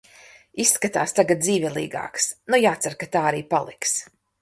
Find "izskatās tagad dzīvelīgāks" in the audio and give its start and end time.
0.63-2.29